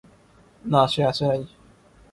না, 0.63 0.81
সে 0.91 1.01
আসে 1.09 1.23
নাই। 1.27 1.41